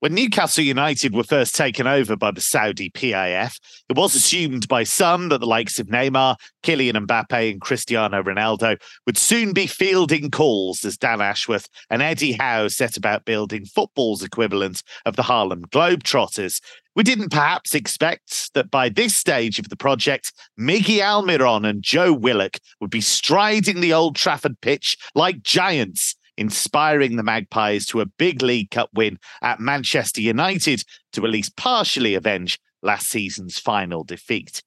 [0.00, 4.84] When Newcastle United were first taken over by the Saudi PIF, it was assumed by
[4.84, 10.30] some that the likes of Neymar, Kylian Mbappe, and Cristiano Ronaldo would soon be fielding
[10.30, 15.62] calls as Dan Ashworth and Eddie Howe set about building football's equivalent of the Harlem
[15.64, 16.60] Globetrotters.
[16.94, 22.12] We didn't perhaps expect that by this stage of the project, Miggy Almiron and Joe
[22.12, 28.06] Willock would be striding the Old Trafford pitch like giants inspiring the Magpies to a
[28.06, 34.04] big League Cup win at Manchester United to at least partially avenge last season's final
[34.04, 34.62] defeat.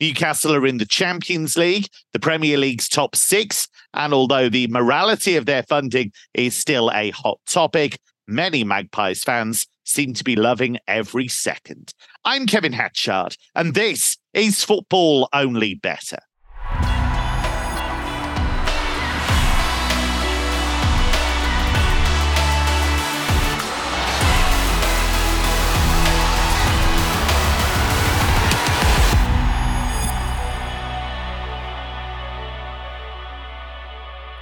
[0.00, 5.36] Newcastle are in the Champions League, the Premier League's top six, and although the morality
[5.36, 10.78] of their funding is still a hot topic, many Magpies fans seem to be loving
[10.88, 11.92] every second.
[12.24, 16.18] I'm Kevin Hatchard, and this is Football Only Bettor.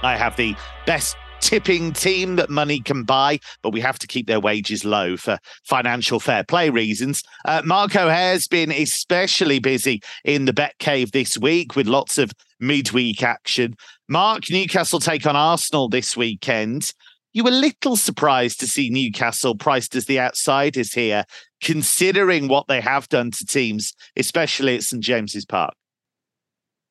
[0.03, 4.27] I have the best tipping team that money can buy, but we have to keep
[4.27, 7.23] their wages low for financial fair play reasons.
[7.45, 12.31] Uh, Mark O'Haire's been especially busy in the bet cave this week with lots of
[12.59, 13.75] midweek action.
[14.07, 16.91] Mark, Newcastle take on Arsenal this weekend.
[17.33, 21.23] You were a little surprised to see Newcastle priced as the outsiders here,
[21.61, 25.73] considering what they have done to teams, especially at St James's Park.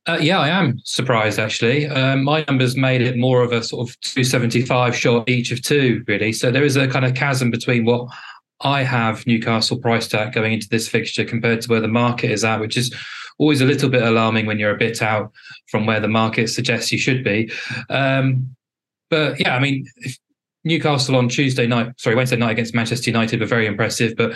[0.07, 1.87] Uh, yeah, I am surprised actually.
[1.87, 6.03] Um, my numbers made it more of a sort of 275 shot each of two,
[6.07, 6.33] really.
[6.33, 8.09] So there is a kind of chasm between what
[8.63, 12.45] I have Newcastle priced at going into this fixture compared to where the market is
[12.45, 12.95] at, which is
[13.39, 15.33] always a little bit alarming when you're a bit out
[15.69, 17.51] from where the market suggests you should be.
[17.89, 18.55] Um,
[19.09, 20.19] but yeah, I mean, if,
[20.65, 24.15] Newcastle on Tuesday night, sorry, Wednesday night against Manchester United were very impressive.
[24.17, 24.35] But,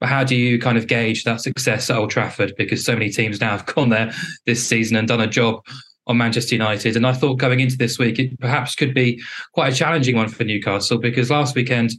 [0.00, 2.54] but how do you kind of gauge that success at Old Trafford?
[2.56, 4.12] Because so many teams now have gone there
[4.46, 5.62] this season and done a job
[6.06, 6.96] on Manchester United.
[6.96, 9.20] And I thought going into this week, it perhaps could be
[9.52, 11.92] quite a challenging one for Newcastle because last weekend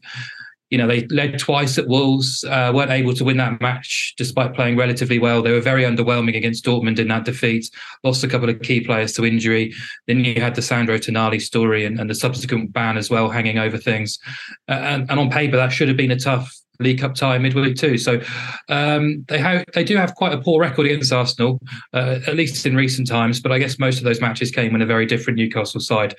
[0.69, 4.53] you know, they led twice at Wolves, uh, weren't able to win that match despite
[4.53, 5.41] playing relatively well.
[5.41, 7.69] They were very underwhelming against Dortmund in that defeat,
[8.03, 9.73] lost a couple of key players to injury.
[10.07, 13.57] Then you had the Sandro Tonali story and, and the subsequent ban as well hanging
[13.57, 14.19] over things.
[14.67, 17.76] Uh, and, and on paper, that should have been a tough League Cup tie midweek
[17.76, 17.98] too.
[17.98, 18.22] So
[18.70, 21.60] um, they have they do have quite a poor record against Arsenal,
[21.94, 23.40] uh, at least in recent times.
[23.40, 26.16] But I guess most of those matches came when a very different Newcastle side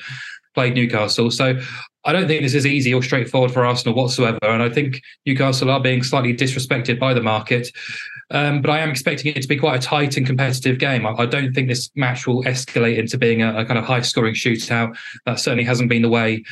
[0.54, 1.30] played Newcastle.
[1.30, 1.58] So
[2.04, 4.38] I don't think this is easy or straightforward for Arsenal whatsoever.
[4.42, 7.68] And I think Newcastle are being slightly disrespected by the market.
[8.30, 11.06] Um, but I am expecting it to be quite a tight and competitive game.
[11.06, 14.00] I, I don't think this match will escalate into being a, a kind of high
[14.00, 14.96] scoring shootout.
[15.26, 16.44] That certainly hasn't been the way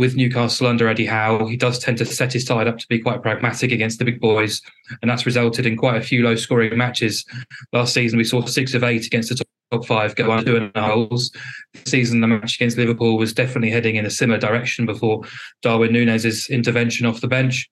[0.00, 1.46] with Newcastle under Eddie Howe.
[1.46, 4.18] He does tend to set his side up to be quite pragmatic against the big
[4.18, 4.62] boys,
[5.02, 7.22] and that's resulted in quite a few low scoring matches.
[7.74, 10.72] Last season, we saw six of eight against the top five go on two and
[10.72, 11.30] goals.
[11.74, 15.20] This season, the match against Liverpool was definitely heading in a similar direction before
[15.60, 17.68] Darwin Nunez's intervention off the bench.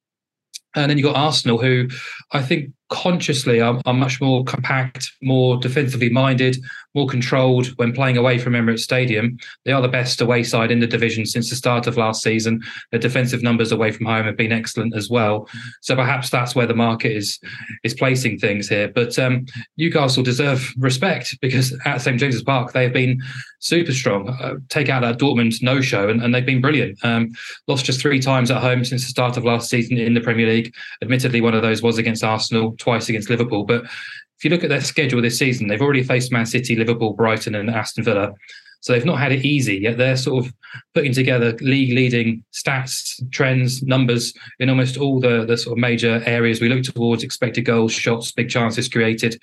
[0.75, 1.89] And then you've got Arsenal, who
[2.33, 6.57] I think consciously are, are, much more compact, more defensively minded,
[6.95, 9.39] more controlled when playing away from Emirates Stadium.
[9.65, 12.63] They are the best away side in the division since the start of last season.
[12.91, 15.49] Their defensive numbers away from home have been excellent as well.
[15.83, 17.39] So perhaps that's where the market is
[17.85, 18.89] is placing things here.
[18.89, 19.47] But um,
[19.77, 23.21] Newcastle deserve respect because at St James's Park they have been
[23.61, 24.29] super strong.
[24.29, 26.99] Uh, take out that Dortmund no show and, and they've been brilliant.
[27.05, 27.31] Um,
[27.67, 30.47] lost just three times at home since the start of last season in the Premier
[30.47, 30.75] League.
[31.03, 33.65] Admittedly, one of those was against Arsenal twice against Liverpool.
[33.65, 37.13] But if you look at their schedule this season, they've already faced Man City, Liverpool,
[37.13, 38.33] Brighton, and Aston Villa.
[38.81, 40.53] So they've not had it easy, yet they're sort of
[40.95, 46.23] putting together league leading stats, trends, numbers in almost all the, the sort of major
[46.27, 49.41] areas we look towards expected goals, shots, big chances created.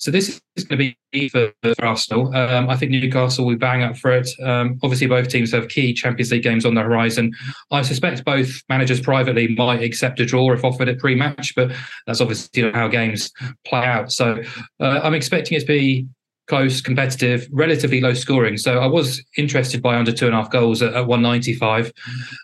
[0.00, 2.34] So this is going to be for, for Arsenal.
[2.34, 4.30] Um, I think Newcastle will bang up for it.
[4.42, 7.32] Um, obviously, both teams have key Champions League games on the horizon.
[7.70, 11.72] I suspect both managers privately might accept a draw if offered at pre-match, but
[12.06, 13.30] that's obviously how games
[13.66, 14.10] play out.
[14.10, 14.42] So
[14.80, 16.06] uh, I'm expecting it to be
[16.50, 18.56] close, competitive, relatively low scoring.
[18.56, 21.92] So I was interested by under two and a half goals at, at 195.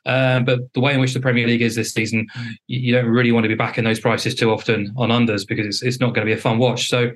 [0.07, 2.29] Um, but the way in which the Premier League is this season,
[2.69, 5.67] you, you, don't really want to be backing those prices too often on unders because
[5.67, 6.89] it's, it's not going to be a fun watch.
[6.89, 7.11] So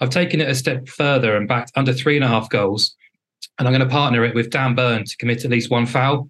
[0.00, 2.96] I've taken it a step further and backed under three and a half goals.
[3.60, 6.28] And I'm going to partner it with Dan Burn to commit at least one foul.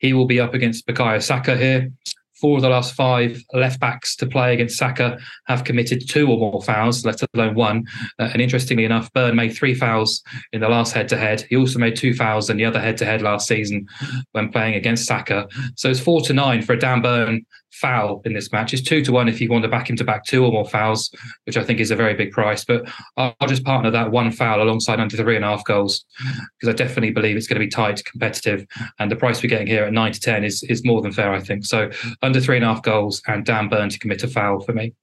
[0.00, 1.90] He will be up against Bukayo Saka here
[2.40, 6.38] four of the last five left backs to play against Saka have committed two or
[6.38, 7.86] more fouls, let alone one.
[8.18, 10.22] Uh, and interestingly enough, Burn made three fouls
[10.52, 11.42] in the last head to head.
[11.48, 13.86] He also made two fouls in the other head to head last season
[14.32, 15.48] when playing against Saka.
[15.76, 17.44] So it's four to nine for a Dan Burn
[17.80, 18.72] foul in this match.
[18.72, 20.64] It's two to one if you want to back him to back two or more
[20.64, 21.10] fouls,
[21.44, 22.64] which I think is a very big price.
[22.64, 26.04] But I'll just partner that one foul alongside under three and a half goals
[26.58, 28.66] because I definitely believe it's going to be tight, competitive,
[28.98, 31.32] and the price we're getting here at nine to ten is is more than fair.
[31.32, 31.90] I think so.
[32.22, 34.94] Under three and a half goals and Dan Burn to commit a foul for me.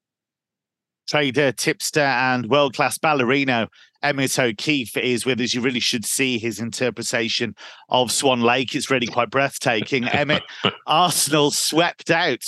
[1.07, 3.67] Trader, tipster, and world class ballerino
[4.03, 5.53] Emmet O'Keeffe is with us.
[5.53, 7.55] You really should see his interpretation
[7.89, 8.75] of Swan Lake.
[8.75, 10.07] It's really quite breathtaking.
[10.09, 10.43] Emmet,
[10.87, 12.45] Arsenal swept out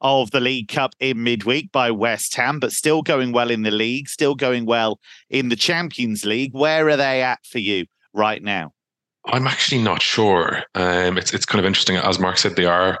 [0.00, 3.70] of the League Cup in midweek by West Ham, but still going well in the
[3.70, 5.00] league, still going well
[5.30, 6.52] in the Champions League.
[6.52, 8.72] Where are they at for you right now?
[9.26, 10.62] I'm actually not sure.
[10.74, 11.96] Um, it's it's kind of interesting.
[11.96, 13.00] As Mark said, they are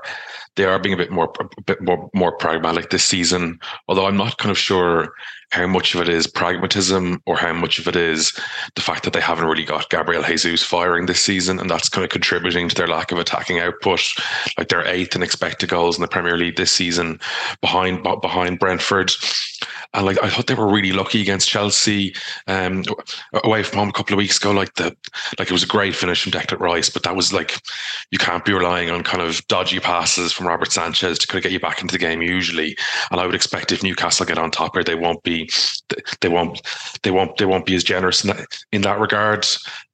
[0.56, 3.60] they are being a bit more a bit more more pragmatic this season.
[3.88, 5.14] Although I'm not kind of sure
[5.50, 8.32] how much of it is pragmatism or how much of it is
[8.74, 12.04] the fact that they haven't really got Gabriel Jesus firing this season, and that's kind
[12.04, 14.02] of contributing to their lack of attacking output.
[14.58, 17.20] Like they're eighth in expected goals in the Premier League this season,
[17.60, 19.12] behind behind Brentford.
[19.94, 22.14] And like I thought they were really lucky against Chelsea
[22.46, 22.84] um,
[23.44, 24.52] away from home a couple of weeks ago.
[24.52, 24.96] Like the
[25.38, 27.60] like it was a great finish from Declan Rice, but that was like
[28.10, 31.42] you can't be relying on kind of dodgy passes from Robert Sanchez to kind of
[31.42, 32.76] get you back into the game usually.
[33.10, 35.48] And I would expect if Newcastle get on top here, they won't be
[36.20, 36.60] they won't
[37.02, 39.46] they won't they won't be as generous in that in that regard.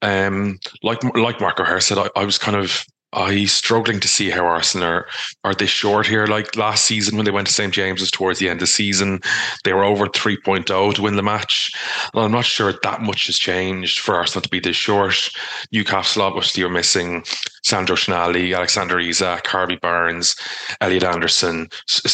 [0.02, 4.30] Um, like like Mark O'Haire said, I, I was kind of I struggling to see
[4.30, 5.06] how Arsenal are
[5.44, 6.26] are they short here.
[6.26, 9.20] Like last season when they went to St James's towards the end of the season,
[9.64, 11.72] they were over 3.0 to win the match.
[12.14, 15.30] I'm not sure that much has changed for Arsenal to be this short.
[15.72, 17.24] Newcastle obviously are missing
[17.62, 20.36] Sandro Tonali, Alexander Isak, Harvey Barnes,
[20.80, 21.68] Elliot Anderson,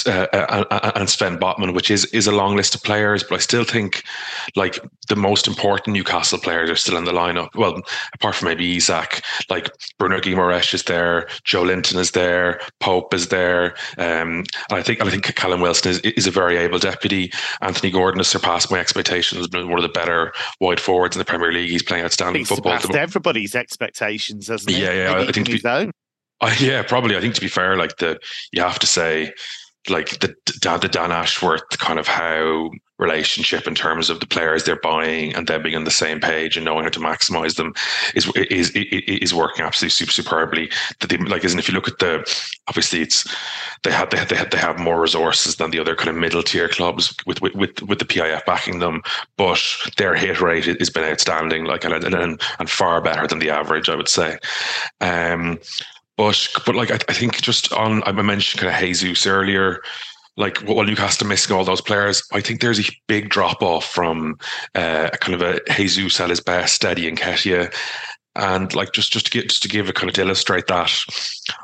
[0.06, 3.22] uh, uh, uh, and Sven Botman, which is is a long list of players.
[3.22, 4.04] But I still think
[4.56, 4.78] like
[5.08, 7.54] the most important Newcastle players are still in the lineup.
[7.54, 7.82] Well,
[8.14, 13.74] apart from maybe Isak, like Bruno Guimaraes is there, Joelinton is there, Pope is there,
[13.96, 17.32] um, and I think I think Callum Wilson is, is a very able deputy.
[17.62, 19.48] Anthony Gordon has surpassed my expectations.
[19.48, 21.70] Been one of the better wide forwards in the Premier League.
[21.70, 22.78] He's playing outstanding He's football.
[22.78, 24.82] Surpassed everybody's expectations, hasn't he?
[24.82, 25.20] Yeah, yeah.
[25.28, 25.90] I think to be, own.
[26.40, 27.16] Uh, yeah, probably.
[27.16, 28.18] I think to be fair, like the
[28.52, 29.32] you have to say,
[29.88, 34.76] like the the Dan Ashworth kind of how relationship in terms of the players they're
[34.80, 37.72] buying and them being on the same page and knowing how to maximize them
[38.14, 40.70] is is is, working absolutely super superbly.
[41.00, 42.24] That they like, isn't if you look at the
[42.66, 43.24] obviously it's
[43.84, 46.16] they have they have, they have, they have more resources than the other kind of
[46.16, 49.02] middle tier clubs with with with, with the PIF backing them,
[49.36, 49.62] but
[49.96, 53.88] their hit rate has been outstanding, like and and, and far better than the average,
[53.88, 54.38] I would say.
[55.00, 55.58] Um,
[56.16, 59.80] but but like I, I think just on I mentioned kind of Jesus earlier
[60.38, 64.38] like while Newcastle missing all those players, I think there's a big drop off from
[64.76, 67.74] uh, kind of a Jesus at his best, Eddie Nketiah,
[68.38, 70.92] and like just just to get just to give a kind of to illustrate that,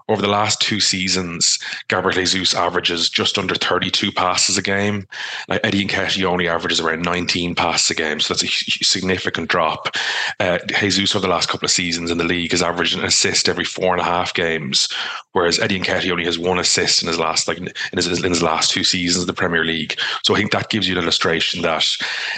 [0.09, 5.07] over the last two seasons, Gabriel Jesus averages just under 32 passes a game.
[5.49, 9.95] Like Eddie Nketiah only averages around 19 passes a game, so that's a significant drop.
[10.41, 13.49] Uh, Jesus over the last couple of seasons in the league has averaged an assist
[13.49, 14.89] every four and a half games,
[15.33, 18.31] whereas Eddie and Nketiah only has one assist in his last like in his, in
[18.31, 19.99] his last two seasons of the Premier League.
[20.25, 21.83] So I think that gives you an illustration that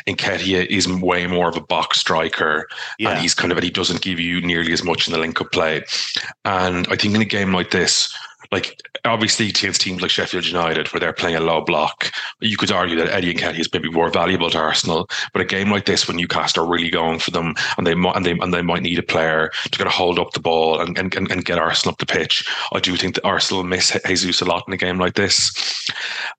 [0.06, 2.68] Nketiah is way more of a box striker,
[2.98, 3.10] yeah.
[3.10, 5.18] and he's kind of and he doesn't give you you nearly as much in the
[5.18, 5.84] link up play.
[6.44, 8.14] And I think in a game like this,
[8.52, 12.70] like obviously against teams like Sheffield United where they're playing a low block, you could
[12.70, 15.08] argue that Eddie Nketiah is maybe more valuable to Arsenal.
[15.32, 18.16] But a game like this, when Newcastle are really going for them, and they might
[18.16, 20.80] and they and they might need a player to kind of hold up the ball
[20.80, 24.40] and, and, and get Arsenal up the pitch, I do think that Arsenal miss Jesus
[24.40, 25.52] a lot in a game like this.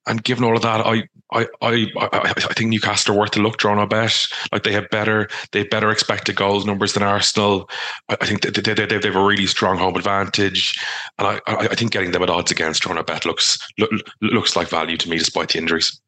[0.05, 1.03] And given all of that, I
[1.33, 4.27] I I I, think Newcastle are worth a look draw no bet.
[4.51, 7.69] Like they have better they have better expected goals numbers than Arsenal.
[8.09, 10.79] I, I think they, they, they, they have a really strong home advantage,
[11.19, 13.91] and I I, I think getting them at odds against Toronto Bet looks look,
[14.21, 16.01] looks like value to me despite the injuries.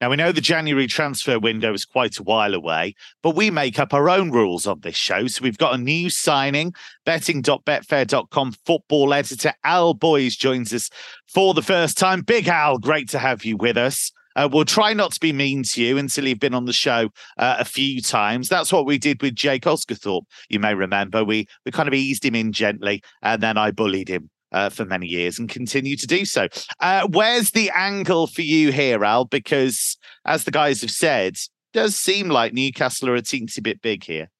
[0.00, 3.78] Now, we know the January transfer window is quite a while away, but we make
[3.78, 5.26] up our own rules on this show.
[5.26, 6.74] So we've got a new signing.
[7.06, 10.90] Betting.betfair.com football editor Al Boyes joins us
[11.26, 12.20] for the first time.
[12.20, 14.12] Big Al, great to have you with us.
[14.36, 17.08] Uh, we'll try not to be mean to you until you've been on the show
[17.38, 18.50] uh, a few times.
[18.50, 20.26] That's what we did with Jake Osgathorpe.
[20.50, 24.08] You may remember we we kind of eased him in gently, and then I bullied
[24.08, 26.48] him uh, for many years and continue to do so.
[26.80, 29.26] Uh, where's the angle for you here, Al?
[29.26, 31.36] Because as the guys have said,
[31.74, 34.30] does seem like Newcastle are a teensy bit big here.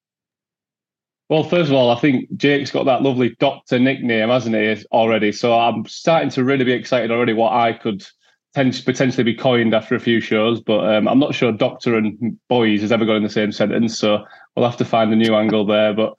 [1.28, 5.32] Well, first of all, I think Jake's got that lovely doctor nickname, hasn't he, already?
[5.32, 8.06] So I'm starting to really be excited already what I could
[8.54, 12.80] potentially be coined after a few shows, but um, I'm not sure Doctor and Boyes
[12.80, 13.99] has ever got in the same sentence.
[13.99, 15.92] So we'll have to find a new angle there.
[15.92, 16.14] But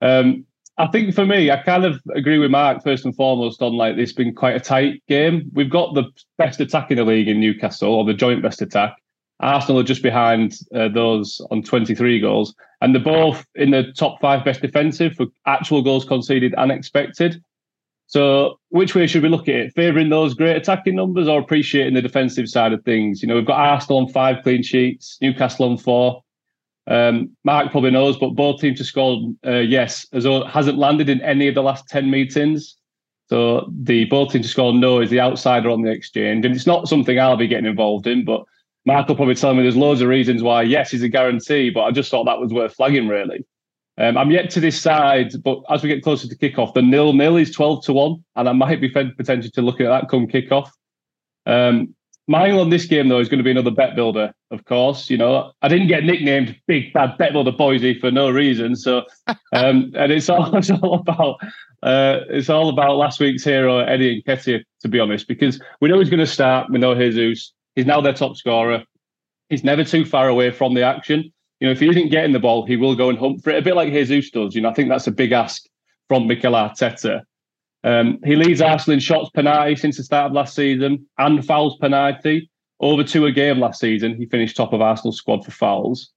[0.00, 0.46] um,
[0.78, 3.96] I think for me, I kind of agree with Mark first and foremost on like
[3.98, 5.50] it's been quite a tight game.
[5.52, 6.04] We've got the
[6.38, 8.96] best attack in the league in Newcastle, or the joint best attack.
[9.40, 14.20] Arsenal are just behind uh, those on 23 goals, and they're both in the top
[14.20, 17.42] five best defensive for actual goals conceded and expected.
[18.06, 19.74] So, which way should we look at it?
[19.74, 23.22] Favouring those great attacking numbers or appreciating the defensive side of things?
[23.22, 26.21] You know, we've got Arsenal on five clean sheets, Newcastle on four.
[26.86, 31.20] Um, Mark probably knows, but both teams have scored uh, yes, as hasn't landed in
[31.20, 32.76] any of the last 10 meetings.
[33.28, 36.44] So the both teams to score no is the outsider on the exchange.
[36.44, 38.44] And it's not something I'll be getting involved in, but
[38.84, 41.82] Mark will probably tell me there's loads of reasons why yes is a guarantee, but
[41.82, 43.46] I just thought that was worth flagging really.
[43.98, 47.36] Um, I'm yet to decide, but as we get closer to kickoff, the nil nil
[47.36, 50.70] is 12 to 1, and I might be potentially to look at that come kickoff.
[51.46, 51.94] Um,
[52.28, 55.10] my on this game, though, is going to be another bet builder, of course.
[55.10, 58.76] You know, I didn't get nicknamed Big Bad Bet Builder Boise for no reason.
[58.76, 59.02] So,
[59.52, 61.38] um, and it's all, it's all about
[61.82, 65.98] uh, it's all about last week's hero, Eddie Nketiah, to be honest, because we know
[65.98, 66.70] he's going to start.
[66.70, 67.52] We know Jesus.
[67.74, 68.84] He's now their top scorer.
[69.48, 71.32] He's never too far away from the action.
[71.60, 73.58] You know, if he isn't getting the ball, he will go and hunt for it,
[73.58, 74.54] a bit like Jesus does.
[74.54, 75.64] You know, I think that's a big ask
[76.08, 77.22] from Mikel Arteta.
[77.84, 81.76] Um, he leads Arsenal in shots penalty since the start of last season and fouls
[81.80, 82.48] penalty.
[82.80, 86.10] Over two a game last season, he finished top of Arsenal's squad for fouls.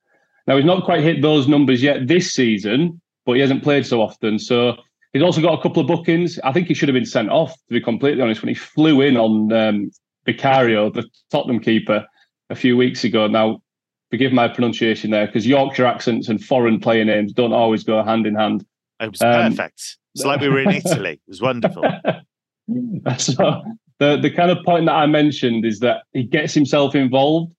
[0.48, 4.02] Now, he's not quite hit those numbers yet this season, but he hasn't played so
[4.02, 4.38] often.
[4.40, 4.76] So
[5.14, 6.40] he's also got a couple of bookings.
[6.44, 9.02] I think he should have been sent off, to be completely honest, when he flew
[9.02, 9.92] in on um,
[10.26, 12.06] Vicario, the Tottenham keeper,
[12.50, 13.28] a few weeks ago.
[13.28, 13.62] Now,
[14.12, 18.28] forgive my pronunciation there, because Yorkshire accents and foreign player names don't always go hand
[18.28, 18.66] in hand.
[19.00, 19.98] It was um, perfect.
[20.16, 21.12] It's like we were in Italy.
[21.12, 21.84] It was wonderful.
[23.18, 23.64] so
[24.00, 27.54] the the kind of point that I mentioned is that he gets himself involved,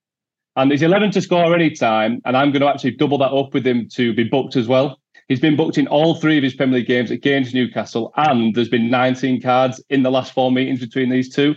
[0.57, 3.53] and he's 11 to score any time, and I'm going to actually double that up
[3.53, 4.99] with him to be booked as well.
[5.29, 8.71] He's been booked in all three of his Premier League games against Newcastle, and there's
[8.71, 11.55] been 19 cards in the last four meetings between these two.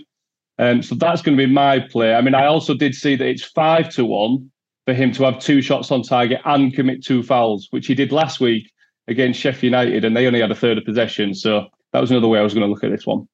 [0.58, 2.14] Um, so that's going to be my play.
[2.14, 4.52] I mean, I also did see that it's five to one
[4.86, 8.12] for him to have two shots on target and commit two fouls, which he did
[8.12, 8.70] last week
[9.10, 11.34] against Sheffield United, and they only had a third of possession.
[11.34, 13.28] So that was another way I was going to look at this one.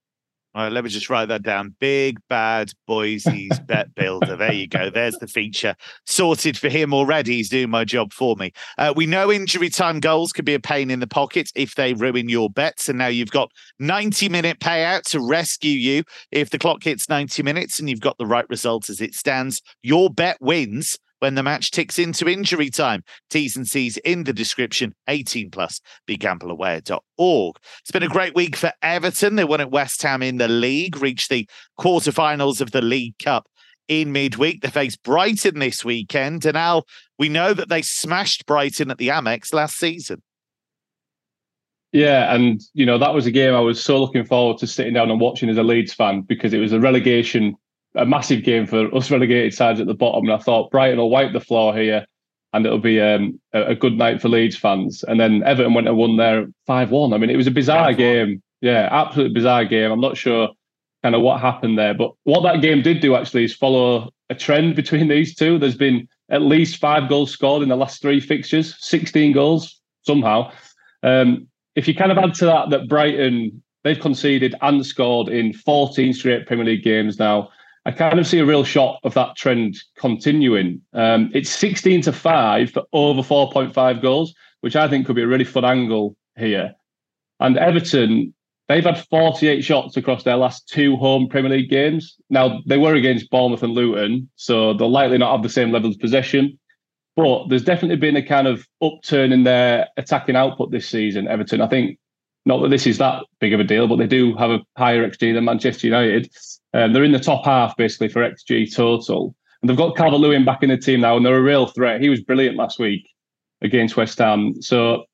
[0.56, 1.76] All right, let me just write that down.
[1.82, 4.38] Big bad Boise's bet builder.
[4.38, 4.90] There you go.
[4.90, 7.36] There's the feature sorted for him already.
[7.36, 8.54] He's doing my job for me.
[8.78, 11.94] Uh, we know injury time goals can be a pain in the pocket if they
[11.94, 12.88] ruin your bets.
[12.88, 16.04] And now you've got 90 minute payout to rescue you.
[16.32, 19.62] If the clock hits 90 minutes and you've got the right result as it stands,
[19.84, 23.04] your bet wins when the match ticks into injury time.
[23.30, 24.94] T's and C's in the description.
[25.08, 25.82] 18 plus.
[26.08, 27.56] BeGambleAware.org.
[27.82, 29.36] It's been a great week for Everton.
[29.36, 31.48] They won at West Ham in the league, reached the
[31.80, 33.48] quarterfinals of the League Cup
[33.88, 34.62] in midweek.
[34.62, 36.46] They face Brighton this weekend.
[36.46, 36.86] And Al,
[37.18, 40.22] we know that they smashed Brighton at the Amex last season.
[41.92, 44.94] Yeah, and you know that was a game I was so looking forward to sitting
[44.94, 47.56] down and watching as a Leeds fan because it was a relegation
[47.96, 50.26] a massive game for us relegated sides at the bottom.
[50.26, 52.06] And I thought Brighton will wipe the floor here
[52.54, 55.04] and it'll be um, a, good night for Leeds fans.
[55.04, 57.14] And then Everton went and won there 5 1.
[57.14, 57.98] I mean, it was a bizarre 5-1.
[57.98, 58.44] game.
[58.62, 59.92] Yeah, absolutely bizarre game.
[59.92, 60.50] I'm not sure
[61.04, 61.94] kind of what happened there.
[61.94, 65.60] But what that game did do actually is follow a trend between these two.
[65.60, 70.52] There's been at least five goals scored in the last three fixtures, 16 goals somehow.
[71.04, 75.54] Um, if you kind of add to that, that Brighton, they've conceded and scored in
[75.54, 77.50] 14 straight Premier League games now.
[77.86, 80.82] I kind of see a real shot of that trend continuing.
[80.94, 85.28] Um, it's 16 to 5 for over 4.5 goals, which I think could be a
[85.28, 86.74] really fun angle here.
[87.40, 88.34] And Everton,
[88.68, 92.16] they've had 48 shots across their last two home Premier League games.
[92.32, 95.92] Now, they were against Bournemouth and Luton, so they'll likely not have the same level
[95.92, 96.58] of possession.
[97.16, 101.62] But there's definitely been a kind of upturn in their attacking output this season, Everton.
[101.62, 102.00] I think,
[102.46, 105.08] not that this is that big of a deal, but they do have a higher
[105.08, 106.32] XG than Manchester United.
[106.74, 109.36] Um, they're in the top half basically for XG total.
[109.62, 112.02] And they've got Calvert Lewin back in the team now, and they're a real threat.
[112.02, 113.10] He was brilliant last week
[113.62, 114.62] against West Ham.
[114.62, 115.06] So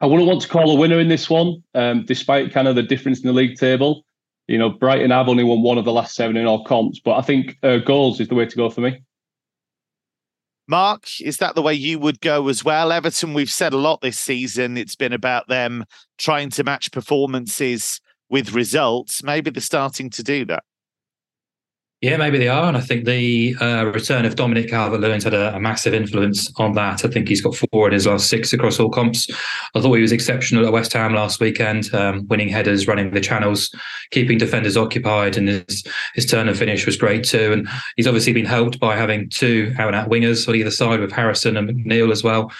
[0.00, 2.82] I wouldn't want to call a winner in this one, um, despite kind of the
[2.82, 4.04] difference in the league table.
[4.46, 7.16] You know, Brighton have only won one of the last seven in all comps, but
[7.16, 9.00] I think uh, goals is the way to go for me.
[10.68, 12.92] Mark, is that the way you would go as well?
[12.92, 14.76] Everton, we've said a lot this season.
[14.76, 15.86] It's been about them
[16.18, 19.22] trying to match performances with results.
[19.22, 20.64] Maybe they're starting to do that.
[22.00, 22.68] Yeah, maybe they are.
[22.68, 26.48] And I think the uh, return of Dominic Calvert Lewin's had a, a, massive influence
[26.56, 27.04] on that.
[27.04, 29.28] I think he's got four in his last six across all comps.
[29.74, 33.20] I thought he was exceptional at West Ham last weekend, um, winning headers, running the
[33.20, 33.74] channels,
[34.12, 35.36] keeping defenders occupied.
[35.36, 37.52] And his, his turn and finish was great too.
[37.52, 41.00] And he's obviously been helped by having two out and out wingers on either side
[41.00, 42.52] with Harrison and McNeil as well.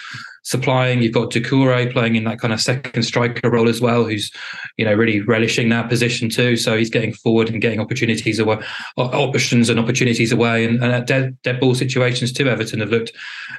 [0.49, 0.99] Supplying.
[1.01, 4.31] You've got Doucouré playing in that kind of second striker role as well, who's
[4.77, 6.57] you know really relishing that position too.
[6.57, 8.57] So he's getting forward and getting opportunities away,
[8.97, 12.49] options and opportunities away, and, and dead, dead ball situations too.
[12.49, 13.11] Everton have looked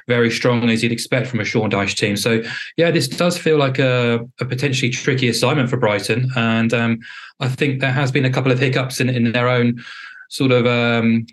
[0.07, 2.17] very strong as you'd expect from a Sean Dyche team.
[2.17, 2.43] So
[2.75, 6.99] yeah, this does feel like a, a potentially tricky assignment for Brighton, and um,
[7.39, 9.81] I think there has been a couple of hiccups in, in their own
[10.29, 11.25] sort of um,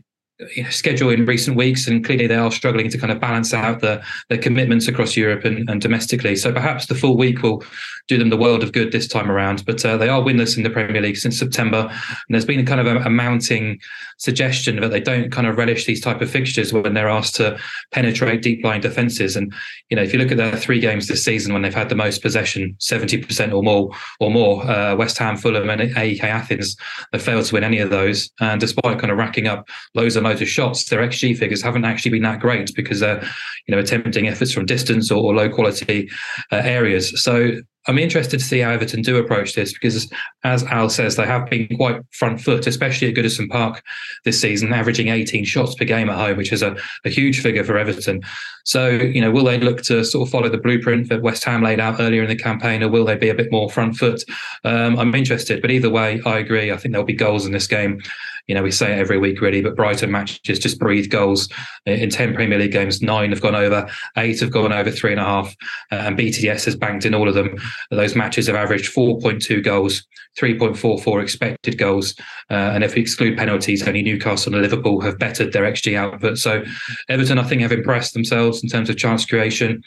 [0.70, 4.02] schedule in recent weeks, and clearly they are struggling to kind of balance out the
[4.28, 6.36] their commitments across Europe and, and domestically.
[6.36, 7.62] So perhaps the full week will
[8.06, 9.64] do them the world of good this time around.
[9.66, 12.64] But uh, they are winless in the Premier League since September, and there's been a
[12.64, 13.80] kind of a, a, mounting
[14.18, 17.58] suggestion that they don't kind of relish these type of fixtures when they're asked to
[17.92, 19.36] penetrate deep line defences.
[19.36, 19.52] And
[19.90, 21.96] you know, if you look at their three games this season when they've had the
[21.96, 23.90] most possession, seventy percent or more,
[24.20, 26.76] or more, uh, West Ham, Fulham, and AEK Athens,
[27.12, 28.30] they failed to win any of those.
[28.40, 31.84] And despite kind of racking up loads and loads of shots, their XG figures haven't
[31.84, 33.22] actually been that great because they're
[33.66, 36.08] you know attempting efforts from distance or, or low quality
[36.52, 37.20] uh, areas.
[37.22, 40.12] So I'm interested to see how Everton do approach this because,
[40.44, 43.82] as Al says, they have been quite front foot, especially at Goodison Park
[44.26, 47.64] this season, averaging 18 shots per game at home, which is a, a huge figure
[47.64, 48.20] for Everton.
[48.66, 51.62] So, you know, will they look to sort of follow the blueprint that West Ham
[51.62, 54.22] laid out earlier in the campaign, or will they be a bit more front foot?
[54.64, 56.70] Um, I'm interested, but either way, I agree.
[56.70, 58.02] I think there'll be goals in this game
[58.48, 61.48] you know, we say it every week really, but Brighton matches just breathe goals.
[61.84, 65.20] In 10 Premier League games, nine have gone over, eight have gone over three and
[65.20, 65.54] a half,
[65.92, 67.56] uh, and BTTS has banked in all of them.
[67.90, 70.06] Those matches have averaged 4.2 goals,
[70.38, 72.14] 3.44 expected goals.
[72.50, 76.38] Uh, and if we exclude penalties, only Newcastle and Liverpool have bettered their XG output.
[76.38, 76.64] So
[77.10, 79.82] Everton, I think, have impressed themselves in terms of chance creation.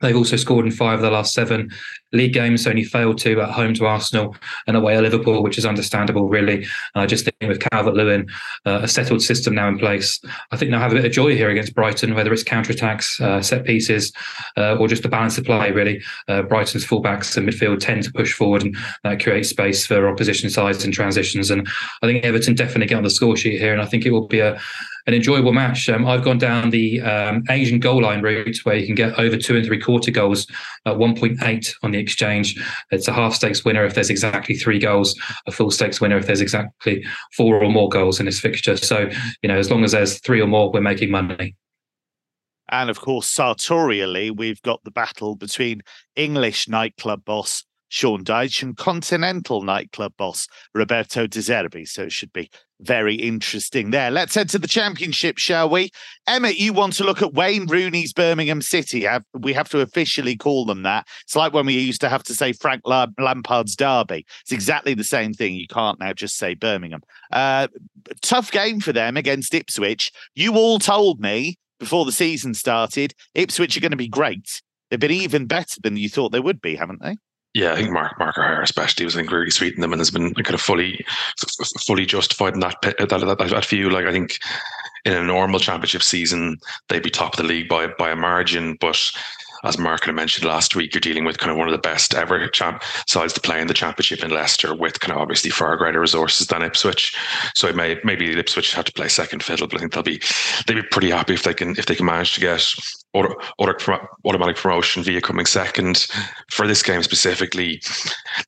[0.00, 1.70] They've also scored in five of the last seven
[2.12, 4.36] league games, only failed to at home to Arsenal
[4.66, 6.56] and away at Liverpool, which is understandable, really.
[6.56, 6.66] And
[7.02, 8.26] I just think with Calvert Lewin,
[8.64, 11.34] uh, a settled system now in place, I think they'll have a bit of joy
[11.34, 14.12] here against Brighton, whether it's counter attacks, uh, set pieces,
[14.56, 16.02] uh, or just the balance of play, really.
[16.28, 20.50] Uh, Brighton's fullbacks and midfield tend to push forward and that creates space for opposition
[20.50, 21.50] sides and transitions.
[21.50, 21.66] And
[22.02, 24.26] I think Everton definitely get on the score sheet here, and I think it will
[24.26, 24.60] be a
[25.06, 25.88] an enjoyable match.
[25.88, 29.36] Um, I've gone down the um, Asian goal line route where you can get over
[29.36, 30.46] two and three quarter goals
[30.84, 32.60] at 1.8 on the exchange.
[32.90, 35.14] It's a half stakes winner if there's exactly three goals,
[35.46, 37.04] a full stakes winner if there's exactly
[37.36, 38.76] four or more goals in this fixture.
[38.76, 39.08] So,
[39.42, 41.56] you know, as long as there's three or more, we're making money.
[42.68, 45.82] And of course, sartorially, we've got the battle between
[46.16, 51.86] English nightclub boss Sean Dyche and Continental nightclub boss Roberto De Zerbi.
[51.86, 54.10] So it should be very interesting there.
[54.10, 55.90] Let's head to the championship, shall we?
[56.26, 59.06] Emmet, you want to look at Wayne Rooney's Birmingham City.
[59.32, 61.06] We have to officially call them that.
[61.22, 64.26] It's like when we used to have to say Frank Lampard's Derby.
[64.42, 65.54] It's exactly the same thing.
[65.54, 67.00] You can't now just say Birmingham.
[67.32, 67.68] Uh,
[68.20, 70.12] tough game for them against Ipswich.
[70.34, 74.62] You all told me before the season started, Ipswich are going to be great.
[74.90, 77.16] They've been even better than you thought they would be, haven't they?
[77.54, 80.00] Yeah, I think Mark Mark O'Haire especially was I think really sweet in them and
[80.00, 81.04] has been kind of fully
[81.86, 83.88] fully justified in that that, that, that view.
[83.88, 84.38] Like I think
[85.06, 88.76] in a normal championship season they'd be top of the league by by a margin,
[88.78, 89.00] but
[89.64, 92.46] as Mark mentioned last week, you're dealing with kind of one of the best ever
[92.48, 96.00] champ sides to play in the championship in Leicester with kind of obviously far greater
[96.00, 97.16] resources than Ipswich.
[97.54, 100.20] So it may maybe Ipswich have to play second fiddle, but I think they'll be
[100.66, 102.74] they'll be pretty happy if they can if they can manage to get
[103.14, 106.06] automatic promotion via coming second.
[106.50, 107.80] For this game specifically,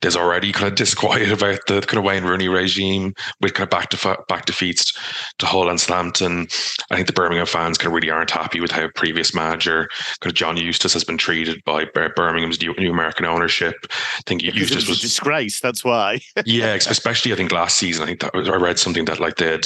[0.00, 3.70] there's already kind of disquiet about the kind of Wayne Rooney regime with kind of
[3.70, 4.92] back to back defeats
[5.38, 6.48] to Hull and Southampton.
[6.90, 9.88] I think the Birmingham fans kind of really aren't happy with how previous manager
[10.20, 13.74] kind of John Eustace has been treated by Birmingham's new, new American ownership.
[13.90, 15.60] I think because Eustace was, was a disgrace.
[15.60, 16.20] That's why.
[16.44, 18.04] yeah, especially I think last season.
[18.04, 19.60] I think that I read something that like they I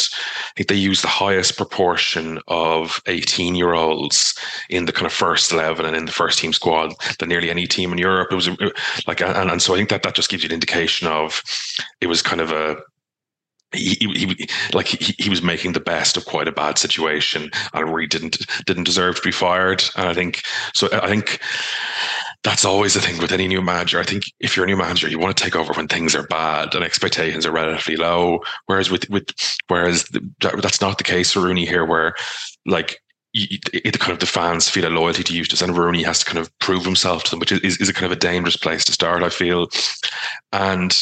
[0.57, 4.39] think they used the highest proportion of 18 year olds
[4.71, 7.67] in the kind of first 11 and in the first team squad than nearly any
[7.67, 8.29] team in Europe.
[8.31, 8.49] It was
[9.07, 11.43] like, and, and so I think that that just gives you an indication of
[12.01, 12.77] it was kind of a
[13.75, 17.93] he, he, like he, he was making the best of quite a bad situation and
[17.93, 19.83] really didn't didn't deserve to be fired.
[19.97, 20.43] And I think
[20.75, 20.89] so.
[20.93, 21.41] I think
[22.45, 24.01] that's always the thing with any new manager.
[24.01, 26.27] I think if you're a new manager, you want to take over when things are
[26.27, 28.41] bad and expectations are relatively low.
[28.67, 29.29] Whereas with with
[29.69, 30.05] whereas
[30.41, 32.15] that's not the case for Rooney here, where
[32.67, 33.01] like
[33.35, 36.39] it, kind of the fans feel a loyalty to Eustace and Rooney has to kind
[36.39, 38.93] of prove himself to them, which is, is a kind of a dangerous place to
[38.93, 39.69] start, I feel.
[40.53, 40.95] And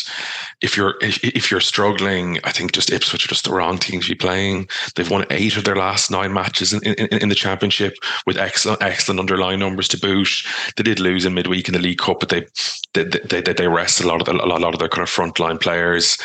[0.60, 4.08] if you're if, you're struggling, I think just Ipswich are just the wrong team to
[4.08, 4.68] be playing.
[4.94, 7.94] They've won eight of their last nine matches in, in, in the championship
[8.26, 10.28] with excellent excellent underlying numbers to boot.
[10.76, 12.46] They did lose in midweek in the League Cup, but they
[12.92, 15.08] they they, they, they rested a lot of the, a lot of their kind of
[15.08, 16.18] frontline players.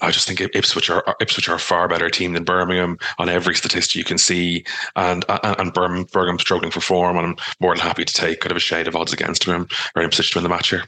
[0.00, 3.54] I just think Ipswich are Ipswich are a far better team than Birmingham on every
[3.54, 4.64] statistic you can see,
[4.94, 8.52] and and, and Birmingham, struggling for form, and I'm more than happy to take kind
[8.52, 9.66] of a shade of odds against him.
[9.94, 10.84] We're in position to win the match here.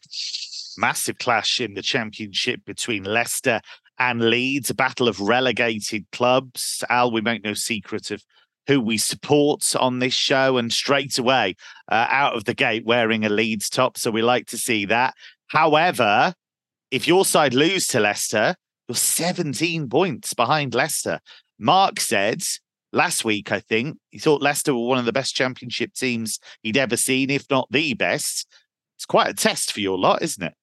[0.79, 3.61] Massive clash in the championship between Leicester
[3.99, 6.83] and Leeds, a battle of relegated clubs.
[6.89, 8.23] Al, we make no secret of
[8.67, 11.55] who we support on this show, and straight away
[11.91, 13.99] uh, out of the gate wearing a Leeds top.
[13.99, 15.15] So we like to see that.
[15.49, 16.35] However,
[16.91, 18.55] if your side lose to Leicester,
[18.89, 21.21] you're 17 points behind Leicester.
[21.59, 22.43] Mark said
[22.95, 26.77] last week, I think, he thought Leicester were one of the best championship teams he'd
[26.77, 28.47] ever seen, if not the best.
[28.97, 30.55] It's quite a test for your lot, isn't it?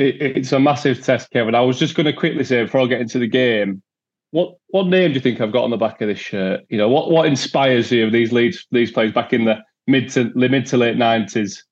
[0.00, 1.54] It it's a massive test, Kevin.
[1.54, 3.82] I was just going to quickly say before I get into the game,
[4.30, 6.62] what what name do you think I've got on the back of this shirt?
[6.68, 10.10] You know, what what inspires you of these leads these players back in the mid
[10.10, 11.64] to mid to late nineties?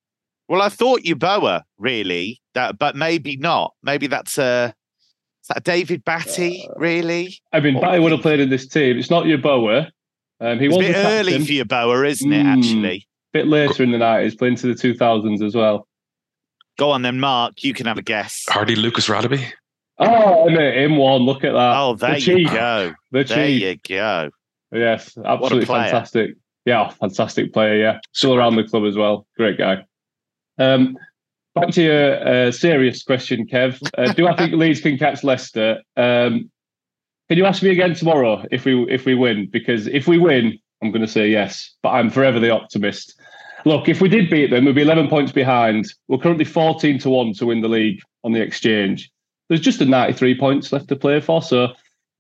[0.49, 3.75] Well, I thought Yeboah, really, that, but maybe not.
[3.83, 4.75] Maybe that's a
[5.43, 7.39] is that David Batty, uh, really?
[7.53, 8.99] I mean, Batty would have played in this team.
[8.99, 9.91] It's not Yeboah.
[10.41, 12.43] Um, he it's was a bit early for Yeboah, isn't it?
[12.43, 12.49] Hmm.
[12.49, 15.88] Actually, a bit later in the nineties, playing to the two thousands as well.
[16.79, 17.65] Go on then, Mark.
[17.65, 18.45] You can have a guess.
[18.49, 19.53] Hardy Lucas Radebe.
[19.99, 21.23] Oh, him one.
[21.23, 21.77] Look at that.
[21.77, 22.95] Oh, there the you go.
[23.11, 24.31] The there you go.
[24.73, 26.37] Yes, absolutely fantastic.
[26.65, 27.77] Yeah, fantastic player.
[27.77, 29.27] Yeah, still around the club as well.
[29.37, 29.85] Great guy.
[30.59, 30.97] Um,
[31.55, 33.81] back to your uh, serious question, Kev.
[33.97, 35.83] Uh, do I think Leeds can catch Leicester?
[35.97, 36.51] Um,
[37.29, 39.49] can you ask me again tomorrow if we if we win?
[39.51, 41.75] Because if we win, I'm going to say yes.
[41.83, 43.18] But I'm forever the optimist.
[43.69, 45.93] Look, if we did beat them, we'd be 11 points behind.
[46.09, 49.11] We're currently 14 to one to win the league on the exchange.
[49.51, 51.43] There's just a 93 points left to play for.
[51.43, 51.75] So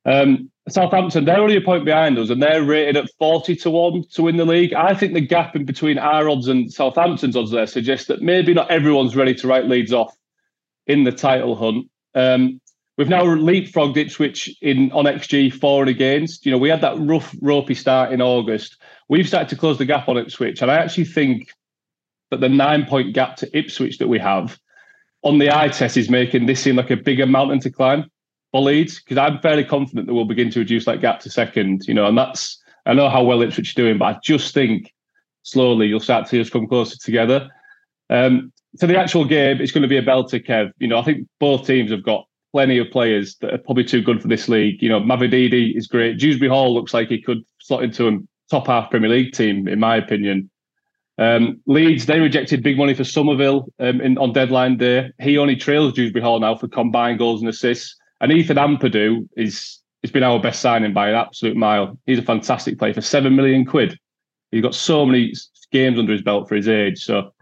[0.04, 4.04] um, Southampton, they're only a point behind us and they're rated at 40 to 1
[4.12, 4.74] to win the league.
[4.74, 8.52] I think the gap in between our odds and Southampton's odds there suggests that maybe
[8.52, 10.14] not everyone's ready to write Leeds off
[10.86, 11.88] in the title hunt.
[12.14, 12.60] Um,
[12.98, 16.44] we've now leapfrogged Ipswich in on XG for and against.
[16.44, 18.76] You know, we had that rough, ropey start in August.
[19.08, 20.62] We've started to close the gap on Ipswich.
[20.62, 21.52] And I actually think
[22.30, 24.58] that the nine point gap to Ipswich that we have
[25.22, 28.10] on the eye test is making this seem like a bigger mountain to climb
[28.52, 31.86] for Leeds because I'm fairly confident that we'll begin to reduce that gap to second.
[31.86, 34.92] You know, and that's I know how well Ipswich are doing, but I just think
[35.42, 37.50] slowly you'll start to see us come closer together.
[38.10, 40.72] Um, to the actual game, it's going to be a belter, Kev.
[40.78, 44.02] You know, I think both teams have got plenty of players that are probably too
[44.02, 44.82] good for this league.
[44.82, 46.18] You know, Mavididi is great.
[46.18, 48.18] Dewsbury Hall looks like he could slot into a
[48.50, 50.50] top half Premier League team, in my opinion.
[51.18, 55.10] Um, Leeds, they rejected big money for Summerville um, in, on deadline day.
[55.20, 57.96] He only trails Dewsbury Hall now for combined goals and assists.
[58.20, 61.98] And Ethan Ampadu is has been our best signing by an absolute mile.
[62.06, 63.98] He's a fantastic player for seven million quid.
[64.52, 65.32] He's got so many
[65.72, 67.04] games under his belt for his age.
[67.04, 67.32] So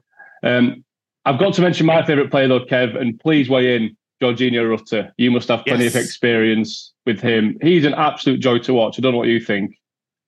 [0.42, 0.82] um,
[1.26, 5.12] I've got to mention my favourite player though, Kev, and please weigh in, Georginio Rutter.
[5.18, 5.94] You must have plenty yes.
[5.94, 7.58] of experience with him.
[7.60, 8.98] He's an absolute joy to watch.
[8.98, 9.76] I don't know what you think.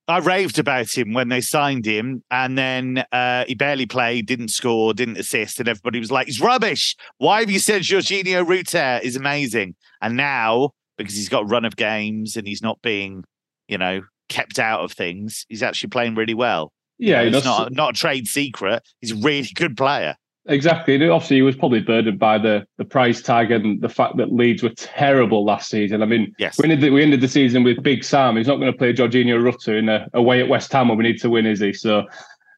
[0.09, 4.49] I raved about him when they signed him, and then uh, he barely played, didn't
[4.49, 6.95] score, didn't assist, and everybody was like, "He's rubbish.
[7.17, 11.75] Why have you said Georginio Rutter is amazing?" And now, because he's got run of
[11.75, 13.23] games and he's not being,
[13.67, 16.71] you know, kept out of things, he's actually playing really well.
[16.97, 18.83] Yeah, you know, it's not not a trade secret.
[19.01, 20.15] He's a really good player.
[20.49, 20.95] Exactly.
[21.07, 24.63] Obviously, he was probably burdened by the the price tag and the fact that Leeds
[24.63, 26.01] were terrible last season.
[26.01, 26.57] I mean, yes.
[26.57, 28.35] we ended the, we ended the season with Big Sam.
[28.35, 31.03] He's not going to play Georginio Rutter in a, away at West Ham when we
[31.03, 31.71] need to win, is he?
[31.71, 32.07] So,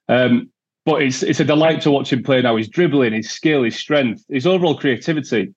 [0.07, 0.49] um,
[0.85, 2.55] but it's it's a delight to watch him play now.
[2.55, 5.53] His dribbling, his skill, his strength, his overall creativity.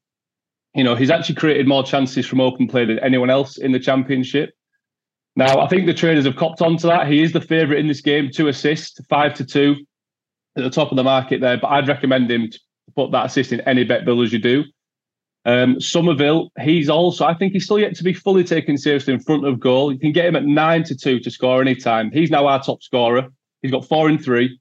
[0.74, 3.78] You know, he's actually created more chances from open play than anyone else in the
[3.78, 4.50] championship.
[5.36, 7.06] Now, I think the traders have copped onto that.
[7.06, 9.76] He is the favourite in this game, two assists, five to two
[10.56, 12.58] at the top of the market there, but I'd recommend him to
[12.94, 14.64] put that assist in any bet bill as you do.
[15.46, 19.20] Um, Summerville, he's also, I think he's still yet to be fully taken seriously in
[19.20, 19.92] front of goal.
[19.92, 22.10] You can get him at nine to two to score anytime.
[22.12, 23.28] He's now our top scorer.
[23.60, 24.58] He's got four and three.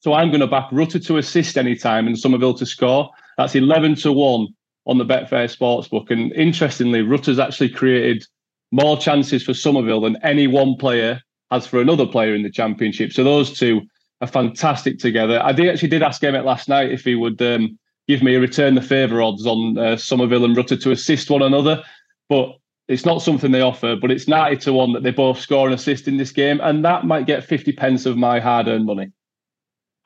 [0.00, 3.10] So I'm going to back Rutter to assist anytime and Summerville to score.
[3.36, 4.48] That's 11 to one
[4.86, 6.10] on the Betfair Sportsbook.
[6.10, 8.24] And interestingly, Rutter's actually created
[8.70, 13.12] more chances for Summerville than any one player has for another player in the championship.
[13.12, 13.82] So those two
[14.20, 15.40] are fantastic together.
[15.42, 18.40] I did, actually did ask Emmet last night if he would um, give me a
[18.40, 21.82] return the favour odds on uh, Summerville and Rutter to assist one another,
[22.28, 22.56] but
[22.88, 23.96] it's not something they offer.
[23.96, 26.84] But it's ninety to one that they both score and assist in this game, and
[26.84, 29.10] that might get fifty pence of my hard-earned money.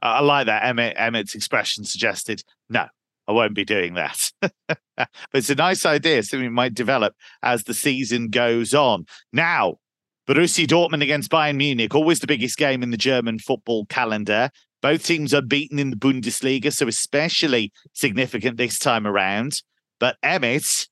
[0.00, 0.64] I like that.
[0.64, 2.86] Emmet Emmet's expression suggested no.
[3.26, 4.32] I won't be doing that.
[4.40, 9.04] but it's a nice idea, something might develop as the season goes on.
[9.34, 9.76] Now,
[10.28, 14.50] Borussia Dortmund against Bayern Munich, always the biggest game in the German football calendar.
[14.82, 19.62] Both teams are beaten in the Bundesliga, so especially significant this time around.
[19.98, 20.86] But Emmet,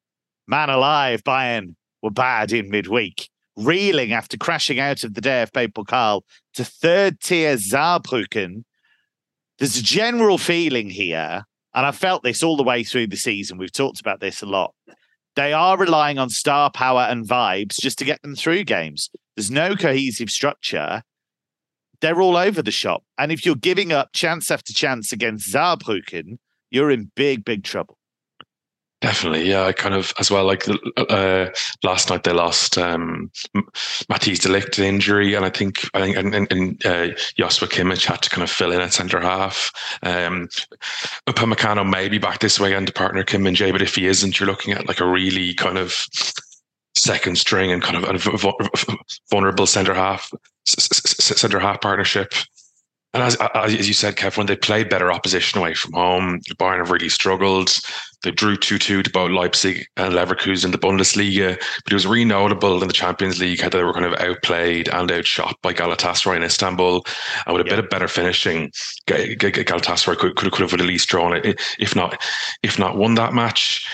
[0.47, 3.29] man alive, Bayern were bad in midweek.
[3.57, 6.23] reeling after crashing out of the DFB Pokal
[6.55, 8.65] to third tier Saarbrücken.
[9.59, 11.45] There's a general feeling here,
[11.75, 13.59] and I've felt this all the way through the season.
[13.59, 14.75] We've talked about this a lot.
[15.35, 19.11] They are relying on star power and vibes just to get them through games.
[19.37, 21.03] There's no cohesive structure.
[22.01, 23.05] They're all over the shop.
[23.19, 26.39] And if you're giving up chance after chance against Saarbrücken,
[26.71, 27.99] you're in big, big trouble.
[29.03, 29.65] Definitely, yeah.
[29.65, 30.47] I kind of as well.
[30.47, 30.65] Like
[30.97, 31.51] uh,
[31.85, 33.31] last night, they lost um,
[34.11, 38.07] Matthijs de Ligt injury, and I think I think and, and, and uh, Joshua Kimmich
[38.07, 39.71] had to kind of fill in at centre half.
[40.03, 40.49] Um,
[41.29, 44.41] Upamecano may be back this way and to partner Kim Min-jae, but if he isn't,
[44.41, 46.07] you're looking at like a really kind of
[46.97, 48.29] second string and kind of
[49.31, 50.33] vulnerable centre half
[50.67, 52.33] centre half partnership.
[53.15, 56.79] And as, as you said, Kev, when they played better opposition away from home, Bayern
[56.79, 57.79] have really struggled.
[58.23, 61.57] They drew 2 2 to both Leipzig and Leverkusen in the Bundesliga.
[61.85, 64.89] But it was really notable in the Champions League how they were kind of outplayed
[64.89, 67.07] and outshot by Galatasaray in Istanbul.
[67.47, 67.77] And with a yeah.
[67.77, 68.71] bit of better finishing,
[69.07, 72.21] Galatasaray could, could, could have at least drawn it, if not,
[72.63, 73.89] if not won that match.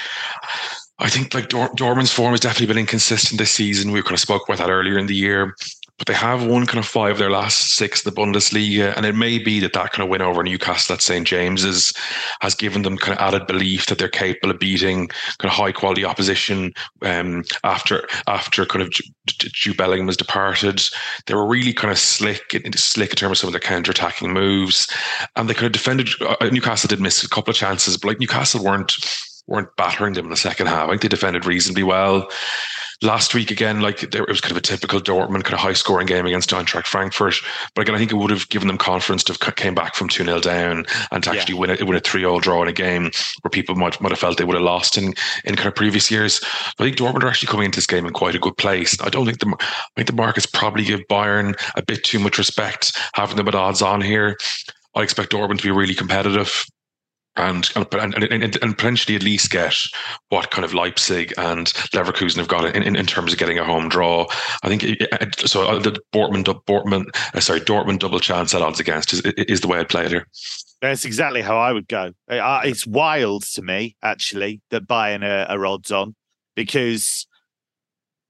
[1.02, 3.90] I think like Dor- Dortmund's form has definitely been inconsistent this season.
[3.90, 5.54] We kind of spoke about that earlier in the year
[6.02, 8.92] but they have won kind of five of their last six in the Bundesliga.
[8.96, 11.24] And it may be that that kind of win over Newcastle at St.
[11.24, 11.92] James's
[12.40, 15.06] has given them kind of added belief that they're capable of beating
[15.38, 18.90] kind of high quality opposition um, after after kind of
[19.28, 20.82] Jude Bellingham has departed.
[21.26, 24.32] They were really kind of slick, slick in terms of some of their counter attacking
[24.32, 24.92] moves.
[25.36, 28.18] And they kind of defended, uh, Newcastle did miss a couple of chances, but like
[28.18, 28.92] Newcastle weren't
[29.46, 30.86] weren't battering them in the second half.
[30.86, 32.28] I think they defended reasonably well
[33.02, 35.72] last week again, like there, it was kind of a typical Dortmund kind of high
[35.72, 37.34] scoring game against Eintracht Frankfurt.
[37.74, 40.08] But again, I think it would have given them confidence to have came back from
[40.08, 41.60] 2 0 down and to actually yeah.
[41.60, 43.10] win a, win a 3 0 draw in a game
[43.42, 45.12] where people might, might have felt they would have lost in,
[45.44, 46.40] in kind of previous years.
[46.78, 48.96] But I think Dortmund are actually coming into this game in quite a good place.
[49.00, 52.38] I don't think the, I think the markets probably give Bayern a bit too much
[52.38, 54.36] respect having them at odds on here.
[54.94, 56.66] I expect Dortmund to be really competitive
[57.36, 59.74] and and, and, and potentially at least get
[60.28, 63.64] what kind of Leipzig and Leverkusen have got in, in, in terms of getting a
[63.64, 64.26] home draw.
[64.62, 64.82] I think
[65.38, 65.66] so.
[65.66, 69.68] Uh, the Dortmund, Dortmund, uh, sorry, Dortmund double chance at odds against is is the
[69.68, 70.26] way I'd play it here.
[70.80, 72.12] That's exactly how I would go.
[72.28, 76.16] It's wild to me actually that Bayern are, are odds on
[76.56, 77.26] because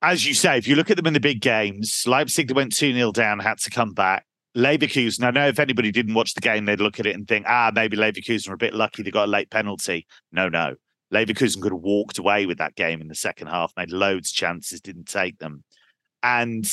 [0.03, 2.93] as you say, if you look at them in the big games, Leipzig went 2
[2.93, 4.27] 0 down, had to come back.
[4.57, 7.47] Leverkusen, I know if anybody didn't watch the game, they'd look at it and think,
[7.49, 10.07] ah, maybe Leverkusen were a bit lucky they got a late penalty.
[10.31, 10.75] No, no.
[11.13, 14.37] Leverkusen could have walked away with that game in the second half, made loads of
[14.37, 15.65] chances, didn't take them.
[16.23, 16.67] And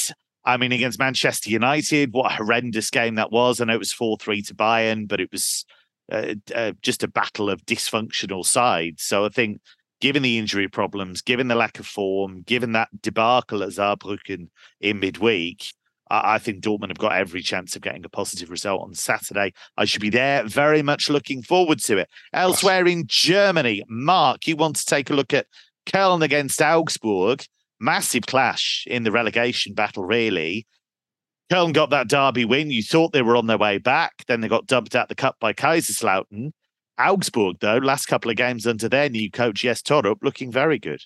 [0.46, 3.60] I mean, against Manchester United, what a horrendous game that was.
[3.60, 5.65] I know it was 4 3 to Bayern, but it was
[6.12, 9.04] uh, uh, just a battle of dysfunctional sides.
[9.04, 9.62] So I think,
[10.02, 14.48] given the injury problems, given the lack of form, given that debacle at Saarbrücken
[14.80, 15.74] in midweek,
[16.10, 19.54] I think Dortmund have got every chance of getting a positive result on Saturday.
[19.78, 20.43] I should be there.
[20.43, 22.10] Very much looking forward to it.
[22.34, 25.45] Elsewhere in Germany, Mark, you want to take a look at
[25.86, 27.45] Köln against Augsburg.
[27.80, 30.65] Massive clash in the relegation battle, really.
[31.52, 32.72] Köln got that derby win.
[32.72, 34.26] You thought they were on their way back.
[34.28, 36.52] Then they got dubbed out the cup by Kaiserslautern.
[37.00, 41.02] Augsburg, though, last couple of games under their new coach, Jess Thorup, looking very good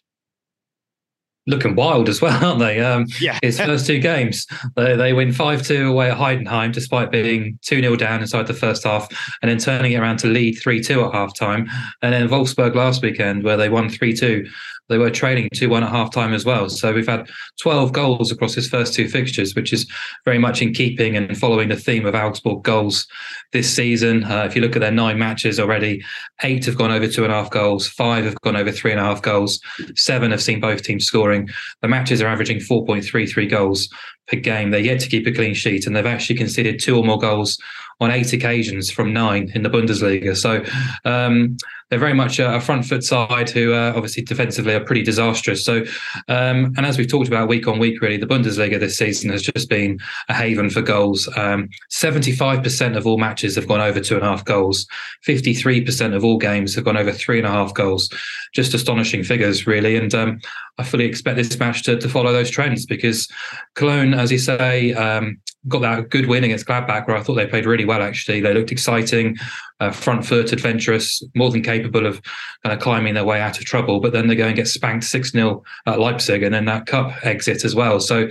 [1.45, 2.79] looking wild as well, aren't they?
[2.79, 3.39] Um, yeah.
[3.41, 7.81] his first two games, they, they win 5 2 away at Heidenheim, despite being 2
[7.81, 9.07] 0 down inside the first half,
[9.41, 11.69] and then turning it around to lead 3 2 at half time.
[12.01, 14.45] And then Wolfsburg last weekend, where they won 3 2.
[14.89, 16.69] They were trailing 2 1 at half time as well.
[16.69, 17.29] So we've had
[17.61, 19.89] 12 goals across his first two fixtures, which is
[20.25, 23.07] very much in keeping and following the theme of Augsburg goals
[23.53, 24.23] this season.
[24.25, 26.03] Uh, if you look at their nine matches already,
[26.43, 28.99] eight have gone over two and a half goals, five have gone over three and
[28.99, 29.59] a half goals,
[29.95, 31.49] seven have seen both teams scoring.
[31.81, 33.89] The matches are averaging 4.33 goals
[34.27, 34.71] per game.
[34.71, 37.57] They're yet to keep a clean sheet, and they've actually conceded two or more goals
[37.99, 40.35] on eight occasions from nine in the Bundesliga.
[40.35, 40.63] So
[41.09, 41.57] um,
[41.89, 45.63] they're very much a, front foot side who uh, obviously defensively are pretty disastrous.
[45.63, 45.83] So,
[46.27, 49.43] um, and as we've talked about week on week, really, the Bundesliga this season has
[49.43, 51.29] just been a haven for goals.
[51.37, 54.87] Um, 75% of all matches have gone over two and a half goals.
[55.27, 58.09] 53% of all games have gone over three and a half goals.
[58.53, 59.95] Just astonishing figures, really.
[59.95, 60.39] And um,
[60.77, 63.27] I fully expect this match to, to follow those trends because
[63.75, 67.45] Cologne, as you say, um, got that good win against Gladbach, where I thought they
[67.45, 68.01] played really well.
[68.01, 69.37] Actually, they looked exciting,
[69.79, 72.21] uh, front foot, adventurous, more than capable of
[72.63, 73.99] kind of climbing their way out of trouble.
[73.99, 77.13] But then they go and get spanked six 0 at Leipzig, and then that cup
[77.23, 77.99] exit as well.
[77.99, 78.29] So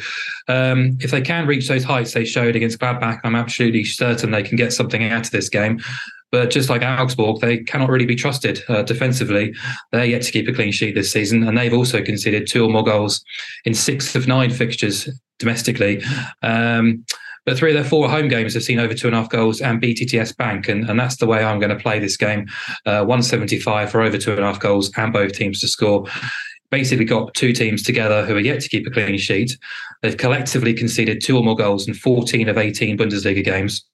[0.48, 4.42] um, if they can reach those heights they showed against Gladbach, I'm absolutely certain they
[4.42, 5.80] can get something out of this game.
[6.32, 9.54] But just like Augsburg, they cannot really be trusted uh, defensively.
[9.92, 12.70] They're yet to keep a clean sheet this season, and they've also conceded two or
[12.70, 13.22] more goals
[13.64, 16.02] in six of nine fixtures domestically.
[16.42, 17.04] Um,
[17.44, 19.60] but three of their four home games have seen over two and a half goals
[19.60, 20.68] and BTTS Bank.
[20.68, 22.46] And, and that's the way I'm going to play this game.
[22.86, 26.06] Uh, 175 for over two and a half goals and both teams to score.
[26.70, 29.58] Basically, got two teams together who are yet to keep a clean sheet.
[30.00, 33.84] They've collectively conceded two or more goals in 14 of 18 Bundesliga games.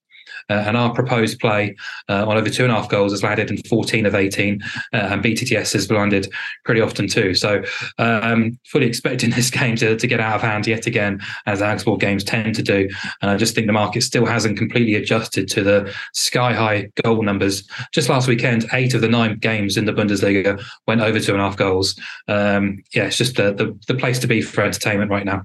[0.51, 1.77] Uh, and our proposed play
[2.09, 4.97] uh, on over two and a half goals has landed in 14 of 18, uh,
[4.97, 6.31] and BTTS has landed
[6.65, 7.35] pretty often too.
[7.35, 7.63] So,
[7.99, 12.01] um, fully expecting this game to, to get out of hand yet again, as Augsburg
[12.01, 12.89] games tend to do.
[13.23, 17.23] And I just think the market still hasn't completely adjusted to the sky high goal
[17.23, 17.69] numbers.
[17.93, 21.41] Just last weekend, eight of the nine games in the Bundesliga went over two and
[21.41, 21.99] a half goals.
[22.27, 25.43] Um, yeah, it's just the, the, the place to be for entertainment right now.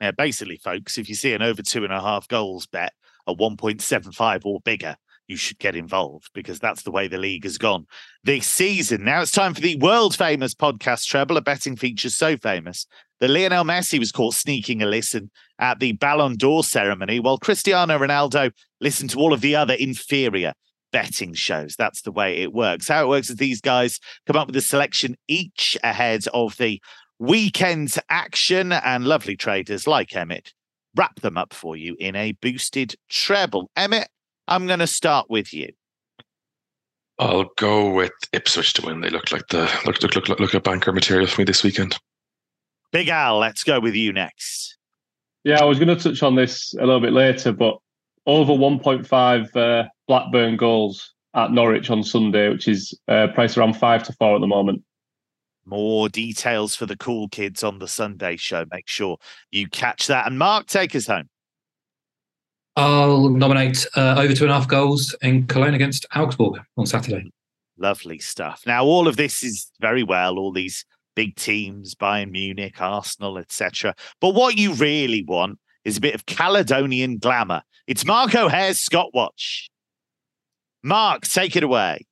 [0.00, 2.92] Yeah, basically, folks, if you see an over two and a half goals bet,
[3.26, 4.96] a 1.75 or bigger,
[5.28, 7.86] you should get involved because that's the way the league has gone
[8.22, 9.04] this season.
[9.04, 12.86] Now it's time for the world famous podcast treble, a betting feature so famous
[13.20, 17.98] that Lionel Messi was caught sneaking a listen at the Ballon d'Or ceremony, while Cristiano
[17.98, 20.52] Ronaldo listened to all of the other inferior
[20.92, 21.76] betting shows.
[21.76, 22.88] That's the way it works.
[22.88, 26.80] How it works is these guys come up with a selection each ahead of the
[27.18, 30.52] weekend's action, and lovely traders like Emmet
[30.96, 33.70] wrap them up for you in a boosted treble.
[33.76, 34.08] Emmet,
[34.48, 35.68] I'm going to start with you.
[37.18, 39.00] I'll go with Ipswich to win.
[39.00, 41.62] They look like the look look look look, look at banker material for me this
[41.62, 41.96] weekend.
[42.92, 44.76] Big Al, let's go with you next.
[45.44, 47.78] Yeah, I was going to touch on this a little bit later, but
[48.26, 54.02] over 1.5 uh, Blackburn goals at Norwich on Sunday, which is uh, priced around five
[54.04, 54.82] to four at the moment.
[55.66, 58.64] More details for the cool kids on the Sunday show.
[58.72, 59.18] Make sure
[59.50, 60.26] you catch that.
[60.26, 61.28] And Mark, take us home.
[62.76, 67.30] I'll nominate uh, over two and a half goals in Cologne against Augsburg on Saturday.
[67.78, 68.62] Lovely stuff.
[68.66, 73.94] Now, all of this is very well, all these big teams, Bayern Munich, Arsenal, etc.
[74.20, 77.62] But what you really want is a bit of Caledonian glamour.
[77.86, 79.68] It's Mark O'Haire's Scott Watch.
[80.82, 82.06] Mark, take it away.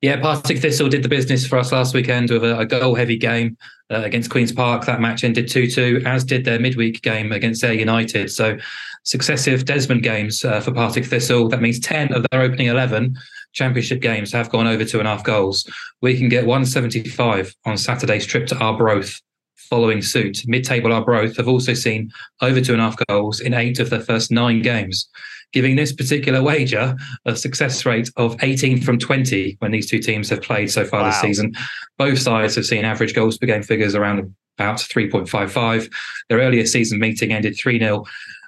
[0.00, 3.58] Yeah, Partick Thistle did the business for us last weekend with a, a goal-heavy game
[3.90, 4.86] uh, against Queens Park.
[4.86, 8.30] That match ended 2-2, as did their midweek game against Ayr United.
[8.30, 8.56] So
[9.04, 11.48] successive Desmond games uh, for Partick Thistle.
[11.48, 13.14] That means 10 of their opening 11
[13.52, 15.68] championship games have gone over two and a half goals.
[16.00, 19.20] We can get 175 on Saturday's trip to Arbroath
[19.68, 20.38] following suit.
[20.46, 24.00] Mid-table Arbroath have also seen over two and a half goals in eight of their
[24.00, 25.08] first nine games
[25.52, 30.28] giving this particular wager a success rate of 18 from 20 when these two teams
[30.28, 31.06] have played so far wow.
[31.08, 31.52] this season.
[31.98, 35.90] Both sides have seen average goals per game figures around about 3.55.
[36.28, 38.04] Their earlier season meeting ended 3 0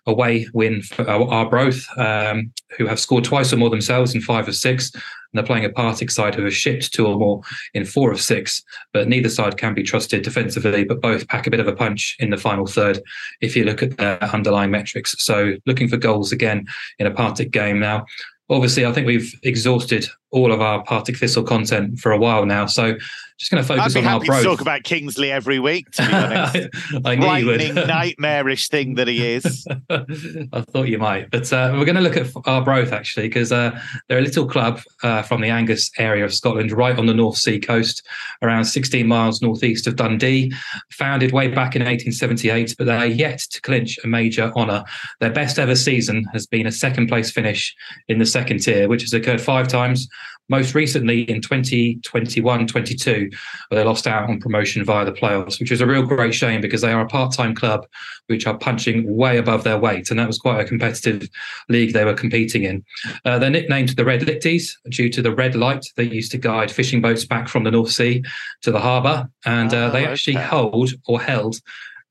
[0.06, 4.56] away win for Arbroath, um, who have scored twice or more themselves in five of
[4.56, 4.92] six.
[4.94, 5.02] And
[5.34, 7.40] they're playing a Partick side who have shipped two or more
[7.74, 8.62] in four of six.
[8.92, 12.16] But neither side can be trusted defensively, but both pack a bit of a punch
[12.18, 13.00] in the final third
[13.40, 15.14] if you look at their underlying metrics.
[15.18, 16.66] So looking for goals again
[16.98, 18.04] in a Partick game now.
[18.50, 22.66] Obviously, I think we've exhausted all of our Partick Thistle content for a while now.
[22.66, 22.96] So
[23.42, 24.44] just going to focus on our growth.
[24.44, 25.90] Talk about Kingsley every week.
[25.92, 26.68] To be honest,
[27.04, 27.74] I knew you would.
[27.74, 29.66] nightmarish thing that he is.
[29.90, 33.76] I thought you might, but uh, we're going to look at Arbroath actually because uh,
[34.08, 37.36] they're a little club uh, from the Angus area of Scotland, right on the North
[37.36, 38.06] Sea coast,
[38.42, 40.52] around 16 miles northeast of Dundee.
[40.90, 44.84] Founded way back in 1878, but they're yet to clinch a major honour.
[45.18, 47.74] Their best ever season has been a second place finish
[48.06, 50.08] in the second tier, which has occurred five times
[50.48, 53.30] most recently in 2021 22,
[53.68, 56.60] where they lost out on promotion via the playoffs, which was a real great shame
[56.60, 57.86] because they are a part time club
[58.26, 60.10] which are punching way above their weight.
[60.10, 61.28] And that was quite a competitive
[61.68, 62.84] league they were competing in.
[63.24, 66.70] Uh, they're nicknamed the Red Lichties due to the red light they used to guide
[66.70, 68.22] fishing boats back from the North Sea
[68.62, 69.28] to the harbour.
[69.44, 71.56] And uh, oh, they actually hold or held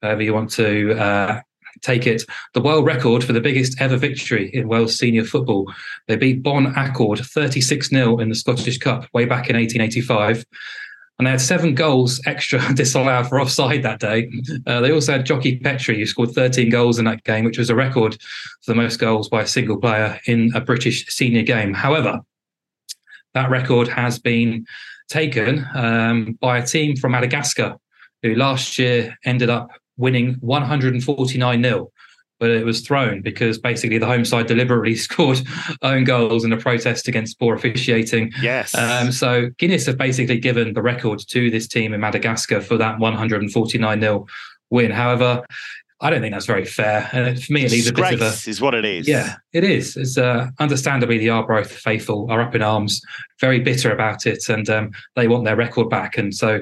[0.02, 1.42] however you want to uh,
[1.82, 5.72] take it, the world record for the biggest ever victory in Wales senior football.
[6.08, 10.46] They beat Bon Accord 36 0 in the Scottish Cup way back in 1885.
[11.20, 14.32] And they had seven goals extra disallowed for offside that day.
[14.66, 17.70] Uh, they also had Jocky Petrie, who scored 13 goals in that game, which was
[17.70, 18.14] a record
[18.64, 21.74] for the most goals by a single player in a British senior game.
[21.74, 22.22] However,
[23.34, 24.66] that record has been
[25.10, 27.76] taken um, by a team from Madagascar,
[28.24, 29.70] who last year ended up
[30.02, 31.92] winning 149 0
[32.42, 35.40] but it was thrown because basically the home side deliberately scored
[35.84, 38.32] own goals in a protest against poor officiating.
[38.42, 38.74] Yes.
[38.74, 42.98] Um, so Guinness have basically given the record to this team in Madagascar for that
[42.98, 44.26] 149 0
[44.72, 44.90] win.
[44.90, 45.46] However,
[46.02, 47.08] I don't think that's very fair.
[47.14, 49.08] And for me, it leaves a bit of a is what it is.
[49.08, 49.96] Yeah, it is.
[49.96, 53.02] It's uh, understandably the Arbroath faithful are up in arms,
[53.40, 56.18] very bitter about it, and um, they want their record back.
[56.18, 56.62] And so,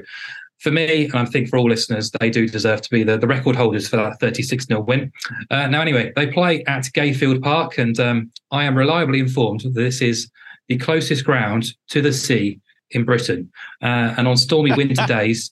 [0.60, 3.28] for me, and I think for all listeners, they do deserve to be the, the
[3.28, 5.12] record holders for that 36 0 win.
[5.50, 9.74] Uh, now, anyway, they play at Gayfield Park, and um, I am reliably informed that
[9.74, 10.30] this is
[10.68, 12.60] the closest ground to the sea
[12.92, 13.52] in Britain.
[13.82, 15.52] Uh, and on stormy winter days,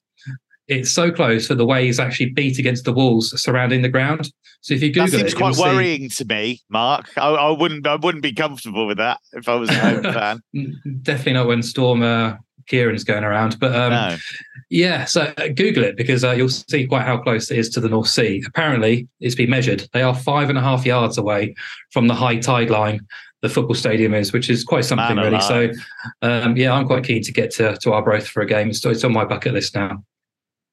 [0.67, 4.31] it's so close that the waves actually beat against the walls surrounding the ground.
[4.61, 6.25] So if you Google that seems it, quite worrying see...
[6.25, 7.09] to me, Mark.
[7.15, 10.03] I, I, wouldn't, I wouldn't be comfortable with that if I was a home
[10.53, 10.73] fan.
[11.03, 12.35] Definitely not when Storm uh,
[12.67, 13.59] Ciaran's going around.
[13.59, 14.17] But um, no.
[14.69, 17.79] Yeah, so uh, Google it because uh, you'll see quite how close it is to
[17.79, 18.43] the North Sea.
[18.45, 19.87] Apparently, it's been measured.
[19.93, 21.55] They are five and a half yards away
[21.91, 23.05] from the high tide line
[23.41, 25.41] the football stadium is, which is quite something, Man really.
[25.41, 25.69] So,
[26.21, 28.73] um, yeah, I'm quite keen to get to, to Arbroath for a game.
[28.73, 30.03] So it's on my bucket list now.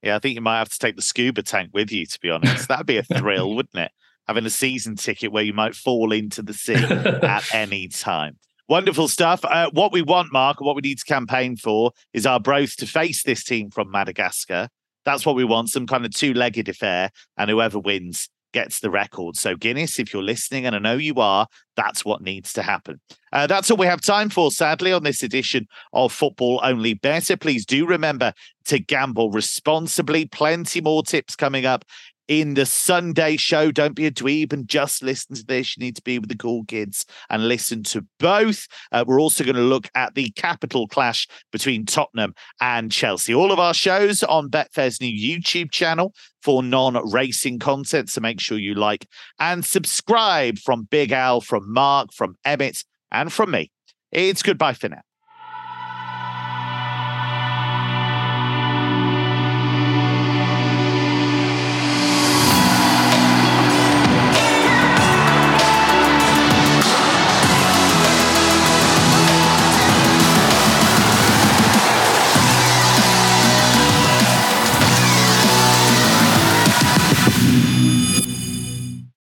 [0.03, 2.31] Yeah, I think you might have to take the scuba tank with you, to be
[2.31, 2.69] honest.
[2.69, 3.93] That'd be a thrill, wouldn't it?
[4.27, 8.39] Having a season ticket where you might fall into the sea at any time.
[8.69, 9.45] Wonderful stuff.
[9.45, 13.23] Uh, what we want, Mark, what we need to campaign for is Arbroath to face
[13.23, 14.69] this team from Madagascar.
[15.05, 17.11] That's what we want, some kind of two legged affair.
[17.37, 19.37] And whoever wins gets the record.
[19.37, 21.47] So, Guinness, if you're listening, and I know you are,
[21.77, 23.01] that's what needs to happen.
[23.33, 27.37] Uh, that's all we have time for, sadly, on this edition of Football Only Bettor.
[27.37, 28.33] Please do remember
[28.67, 30.25] to gamble responsibly.
[30.25, 31.85] Plenty more tips coming up
[32.29, 33.71] in the Sunday show.
[33.71, 35.77] Don't be a dweeb and just listen to this.
[35.77, 38.67] You need to be with the cool kids and listen to both.
[38.93, 43.35] Uh, we're also going to look at the capital clash between Tottenham and Chelsea.
[43.35, 48.11] All of our shows on Betfair's new YouTube channel for non racing content.
[48.11, 49.07] So make sure you like
[49.39, 53.71] and subscribe from Big Al, from Mark, from Emmet, and from me.
[54.13, 55.03] It's goodbye for now.